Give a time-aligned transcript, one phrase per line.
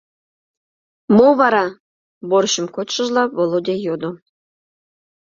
[1.15, 1.65] —Мо вара?—
[2.29, 4.09] борщым кочшыжла Володя йодо.